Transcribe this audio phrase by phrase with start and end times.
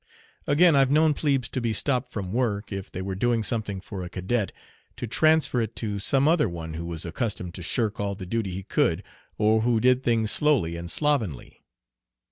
[0.47, 4.01] Again, I've known plebes to be stopped from work if they were doing something for
[4.01, 4.51] a cadet
[4.95, 8.49] to transfer it to some other one who was accustomed to shirk all the duty
[8.49, 9.03] he could,
[9.37, 11.61] or who did things slowly and slovenly.